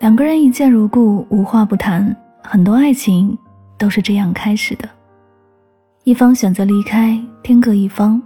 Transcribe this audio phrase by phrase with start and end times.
[0.00, 2.16] 两个人一见如故，无话不谈。
[2.42, 3.36] 很多爱情
[3.76, 4.88] 都是这样开始的，
[6.04, 8.20] 一方选择离开，天各一方。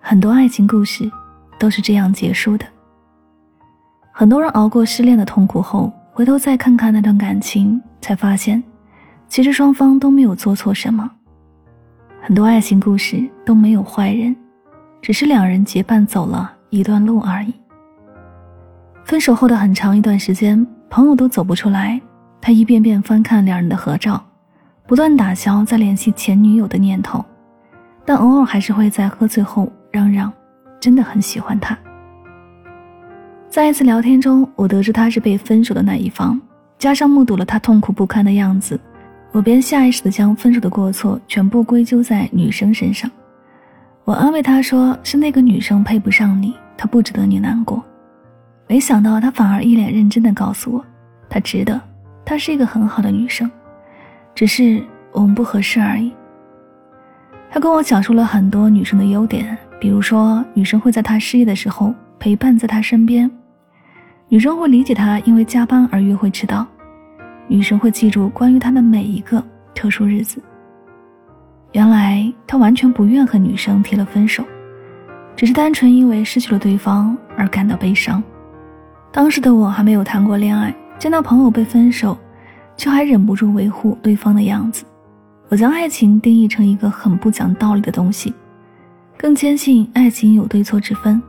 [0.00, 1.12] 很多爱情故事
[1.58, 2.64] 都是这样结束的。
[4.10, 8.62] 很多人熬过失恋的痛苦后，回头再看看那段感情，才发现，
[9.28, 11.10] 其实双方都没有做错什么。
[12.22, 14.34] 很多爱情故事都没有坏人，
[15.02, 17.52] 只是两人结伴走了一段路而已。
[19.04, 20.66] 分手后的很长一段时间。
[20.92, 21.98] 朋友都走不出来，
[22.38, 24.22] 他一遍遍翻看两人的合照，
[24.86, 27.24] 不断打消再联系前女友的念头，
[28.04, 30.30] 但偶尔还是会在喝醉后嚷嚷
[30.78, 31.74] ：“真的很喜欢他。”
[33.48, 36.38] 在一次聊天中，我得知他是被分手的那一方，
[36.78, 38.78] 加上目睹了他痛苦不堪的样子，
[39.32, 43.10] 我便下意识地将分手的过错全部归咎在女生身上。
[44.04, 47.82] 我安慰他说：“是那个女生配不上你，她不值得你难过。”
[48.66, 50.84] 没想到他反而一脸认真的告诉我，
[51.28, 51.80] 他值得，
[52.24, 53.50] 她是一个很好的女生，
[54.34, 54.82] 只是
[55.12, 56.12] 我们不合适而已。
[57.50, 63.30] 他跟我讲述了很多女生的优点，比如说女生会在他失业的时候陪伴在他身边，
[64.28, 66.66] 女生会理解他因为加班而约会迟到，
[67.46, 70.42] 女生会记住关于他的每一个特殊日子。
[71.72, 74.42] 原来他完全不愿和女生提了分手，
[75.36, 78.22] 只是单纯因为失去了对方而感到悲伤。
[79.12, 82.16] 当时的我还没有谈过恋爱，见到朋友被分手，
[82.78, 84.84] 却还忍不住维护对方的样子。
[85.50, 88.32] 我将爱情定义成一个很不讲道理的东西，
[89.18, 91.22] 更坚信爱情有对错之分，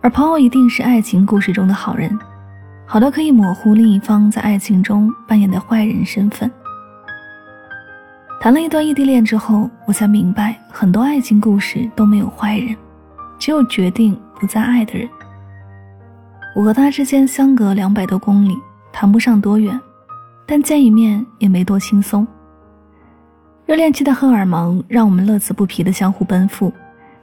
[0.00, 2.18] 而朋友一定是爱情故事中的好人，
[2.86, 6.50] 好的可以模糊另一方在爱情中扮演的坏人身份。
[8.40, 12.74] 谈了一段异地恋之后，我才明白，很多爱情故事都没有坏人，
[13.38, 15.06] 只有决定不再爱的人。
[16.54, 18.54] 我和他之间相隔两百多公里，
[18.92, 19.78] 谈不上多远，
[20.46, 22.26] 但见一面也没多轻松。
[23.64, 26.70] 热恋期的荷尔蒙让我们乐此不疲地相互奔赴，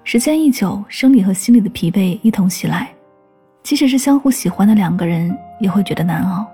[0.04, 2.90] 时间一久，生理和心理的疲惫一同袭来。
[3.62, 6.48] 即使是相互喜欢的两个人，也会觉得难熬。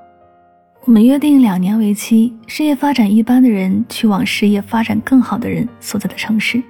[0.84, 6.62] 我们约定两年为期，事业发展一般的人去往事业发展更好的人所在的城市，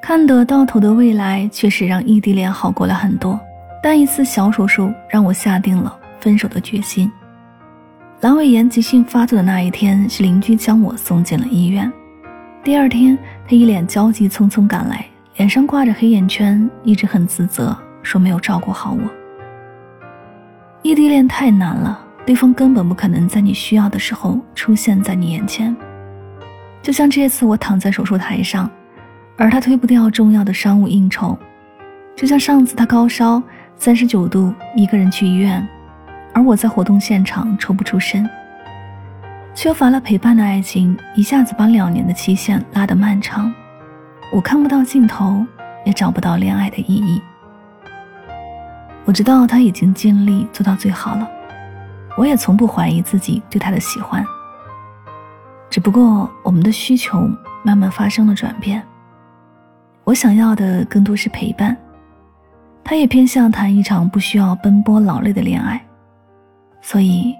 [0.00, 3.38] 看得到头的未来，确实让异地恋好过了很多。
[3.82, 7.10] 但一次小手术让我下定了分手的决心。
[8.20, 11.90] 阑尾炎急性发作的那一天，是邻居将我送进了医院。
[12.64, 13.16] 第二天，
[13.46, 15.06] 他一脸焦急，匆匆赶来，
[15.36, 19.02] 脸上挂着黑眼圈，一直很自责，说没有照顾好我。
[20.82, 25.74] 异地恋太难了，对方根本不可能在你需要的时候出现在你眼前。
[26.82, 28.68] 就像这次我躺在手术台上，
[29.36, 31.38] 而他推不掉重要的商务应酬；
[32.16, 33.40] 就像上次他高烧。
[33.80, 35.66] 三十九度，一个人去医院，
[36.34, 38.28] 而我在活动现场抽不出身。
[39.54, 43.54] 缺乏了陪伴的爱情，一下子把两年的期限拉得漫长，
[44.32, 45.46] 我看不到尽头，
[45.84, 47.22] 也找不到恋爱的意义。
[49.04, 51.30] 我知道他已经尽力做到最好了，
[52.16, 54.24] 我也从不怀疑自己对他的喜欢。
[55.70, 57.30] 只不过我们的需求
[57.62, 58.82] 慢慢发生了转变，
[60.02, 61.76] 我想要的更多是陪伴。
[62.88, 65.78] 他也偏向谈一场不需要奔波劳累的恋爱，
[66.80, 67.34] 所以，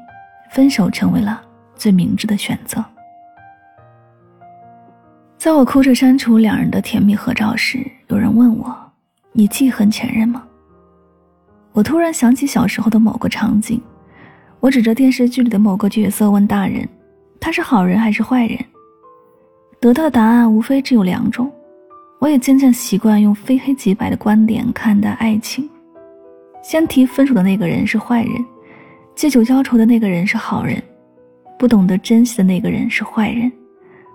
[0.51, 1.41] 分手成为了
[1.75, 2.85] 最明智的选择。
[5.39, 7.79] 在我哭着删除两人的甜蜜合照时，
[8.09, 8.77] 有人问我
[9.33, 10.45] ：“你记恨前任吗？”
[11.73, 13.81] 我突然想起小时候的某个场景，
[14.61, 16.87] 我指着电视剧里的某个角色问大人
[17.41, 18.59] ：“他是好人还是坏人？”
[19.81, 21.51] 得到的答案无非只有两种。
[22.19, 25.69] 我也渐渐习惯用非黑即白的观点看待爱情。
[26.63, 28.33] 先提分手的那个人是坏人，
[29.15, 30.83] 借酒浇愁的那个人是好人，
[31.59, 33.51] 不懂得珍惜的那个人是坏人，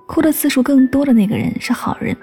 [0.05, 2.15] 哭的次数更多的那个人是好人。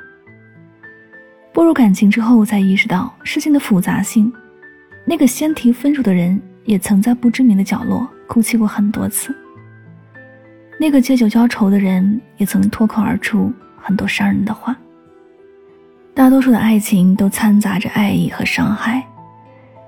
[1.52, 4.30] 步入感情之后，才意识到事情的复杂性。
[5.06, 9.34] 那个先提分手的人，也曾在不知名的角落哭泣过很多次。
[10.78, 14.76] 那个借酒浇愁的人，也曾脱口而出很多伤人的话。
[16.20, 19.02] 大多数的爱情都掺杂着爱意和伤害，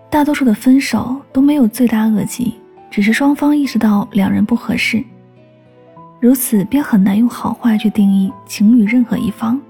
[0.08, 2.58] 大多数的分手都没有罪大恶极，
[2.90, 5.04] 只是双方意识到两人不合适。
[6.20, 9.60] 如此便很难用好坏去定义情侣任何一方，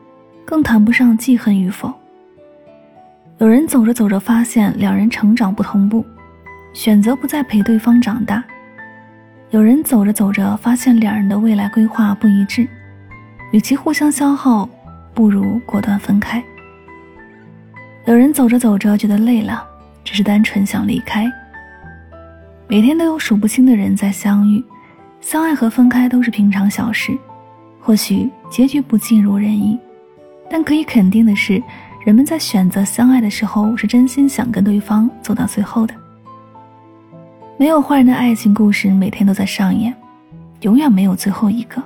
[0.45, 1.93] 更谈不上记恨与否。
[3.39, 6.07] 有人走着走着发现两人成长不同步，
[6.73, 8.41] 选择不再陪对方长大；
[9.51, 12.69] 有人走着走着发现两人的未来规划不一致，
[13.51, 14.69] 与其互相消耗，
[15.13, 16.41] 不如果断分开；
[18.05, 19.65] 有人走着走着觉得累了，
[20.03, 21.31] 只是单纯想离开。
[22.67, 24.63] 每天都有数不清的人在相遇。
[25.21, 27.17] 相爱和分开都是平常小事，
[27.81, 29.79] 或许结局不尽如人意，
[30.51, 31.63] 但可以肯定的是，
[32.05, 35.95] 人们在选择相爱的时候是真心想跟对方走到最后的。
[37.57, 39.95] 没有坏人的爱情故事每天都在上演，
[40.63, 41.81] 永远没有最后一个。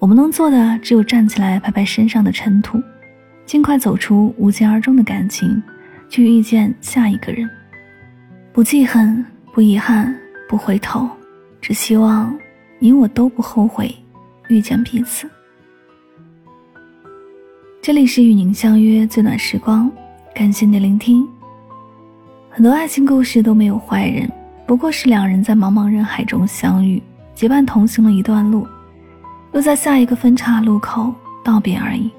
[0.00, 2.82] 我们能做的只有站起来拍拍身上的尘土，
[3.44, 5.62] 尽快走出无疾而终的感情，
[6.08, 7.48] 去遇见下一个人。
[8.52, 10.14] 不记恨，不遗憾，
[10.48, 11.08] 不回头。
[11.60, 12.36] 只希望
[12.78, 13.94] 你我都不后悔
[14.48, 15.30] 遇见彼此。
[17.80, 19.90] 这里是与您相约最暖时光，
[20.34, 21.26] 感谢您的聆听。
[22.50, 24.30] 很多爱情故事都没有坏人，
[24.66, 27.02] 不过是两人在茫茫人海中相遇，
[27.34, 28.66] 结伴同行了一段路，
[29.52, 32.10] 又在下一个分岔路口道别而已。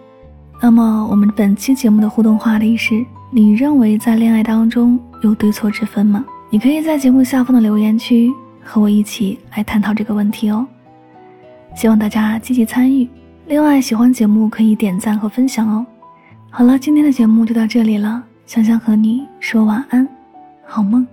[0.64, 6.24] 那么，我们本期节目的互动话题是：你认为在恋爱当中有对错之分吗？
[6.50, 8.32] 你可以在节目下方的留言区。
[8.64, 10.66] 和我一起来探讨这个问题哦，
[11.76, 13.06] 希望大家积极参与。
[13.46, 15.86] 另外，喜欢节目可以点赞和分享哦。
[16.50, 20.08] 好了，今天的节目就到这里了，香香和你说晚安，
[20.66, 21.06] 好梦。